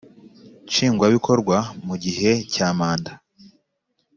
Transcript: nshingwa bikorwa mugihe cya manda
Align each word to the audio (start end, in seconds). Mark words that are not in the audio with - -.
nshingwa 0.67 1.05
bikorwa 1.15 1.57
mugihe 1.85 2.31
cya 2.53 2.67
manda 2.77 3.11